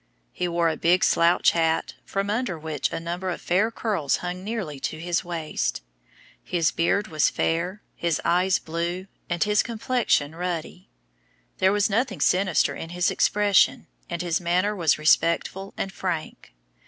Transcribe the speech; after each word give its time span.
He 0.33 0.47
wore 0.47 0.67
a 0.67 0.77
big 0.77 1.03
slouch 1.03 1.51
hat, 1.51 1.93
from 2.05 2.31
under 2.31 2.57
which 2.57 2.91
a 2.91 2.99
number 2.99 3.29
of 3.29 3.39
fair 3.39 3.69
curls 3.69 4.15
hung 4.15 4.43
nearly 4.43 4.79
to 4.79 4.99
his 4.99 5.23
waist. 5.23 5.83
His 6.43 6.71
beard 6.71 7.07
was 7.09 7.29
fair, 7.29 7.83
his 7.95 8.19
eyes 8.25 8.57
blue, 8.57 9.05
and 9.29 9.43
his 9.43 9.61
complexion 9.61 10.33
ruddy. 10.33 10.89
There 11.59 11.71
was 11.71 11.87
nothing 11.87 12.19
sinister 12.19 12.73
in 12.73 12.89
his 12.89 13.11
expression, 13.11 13.85
and 14.09 14.23
his 14.23 14.41
manner 14.41 14.75
was 14.75 14.97
respectful 14.97 15.71
and 15.77 15.93
frank. 15.93 16.55